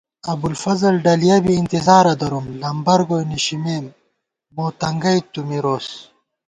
[0.31, 3.85] ابُوالفضل ڈَلِیَہ بی، انتِظارہ دروم * لمبر گوئی نِشِمېم،
[4.55, 5.87] مو تنگَئی تُو مِروس